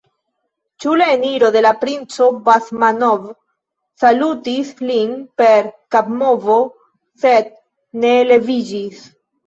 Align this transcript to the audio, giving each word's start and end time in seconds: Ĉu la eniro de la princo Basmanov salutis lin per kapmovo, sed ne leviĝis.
Ĉu 0.85 0.93
la 1.01 1.09
eniro 1.15 1.49
de 1.55 1.61
la 1.65 1.73
princo 1.83 2.29
Basmanov 2.47 3.29
salutis 4.05 4.75
lin 4.91 5.15
per 5.43 5.73
kapmovo, 5.97 6.61
sed 7.25 7.57
ne 8.05 8.21
leviĝis. 8.35 9.11